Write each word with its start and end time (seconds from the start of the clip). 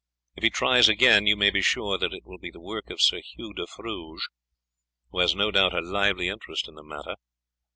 If 0.35 0.41
he 0.43 0.49
tries 0.49 0.89
again, 0.89 1.27
you 1.27 1.37
may 1.37 1.51
be 1.51 1.61
sure 1.61 1.99
that 1.99 2.11
it 2.11 2.25
will 2.25 2.39
be 2.39 2.49
the 2.49 2.59
work 2.59 2.89
of 2.89 2.99
Sir 2.99 3.21
Hugh 3.23 3.53
de 3.53 3.67
Fruges, 3.67 4.23
who 5.11 5.19
has 5.19 5.35
no 5.35 5.51
doubt 5.51 5.75
a 5.75 5.79
lively 5.81 6.27
interest 6.27 6.67
in 6.67 6.73
the 6.73 6.81
matter. 6.81 7.17